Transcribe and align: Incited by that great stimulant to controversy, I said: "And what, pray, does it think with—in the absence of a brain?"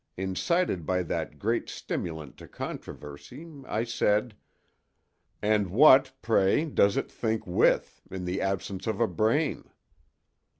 Incited 0.17 0.83
by 0.83 1.03
that 1.03 1.37
great 1.37 1.69
stimulant 1.69 2.35
to 2.37 2.47
controversy, 2.47 3.47
I 3.67 3.83
said: 3.83 4.35
"And 5.43 5.69
what, 5.69 6.11
pray, 6.23 6.65
does 6.65 6.97
it 6.97 7.11
think 7.11 7.45
with—in 7.45 8.25
the 8.25 8.41
absence 8.41 8.87
of 8.87 8.99
a 8.99 9.05
brain?" 9.07 9.65